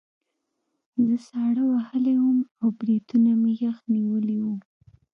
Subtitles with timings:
[1.05, 4.55] زه ساړه وهلی وم او بریتونه مې یخ نیولي وو